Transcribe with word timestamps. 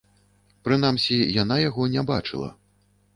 Прынамсі, 0.67 1.17
яна 1.41 1.55
яго 1.69 1.83
не 1.97 2.03
бачыла. 2.09 2.49